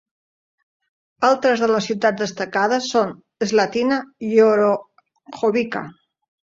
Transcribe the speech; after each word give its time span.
Altres 1.29 1.61
de 1.65 1.69
les 1.73 1.91
ciutats 1.91 2.23
destacades 2.25 2.89
són 2.95 3.15
Slatina 3.53 4.01
i 4.33 4.35
Orahovica. 4.51 5.89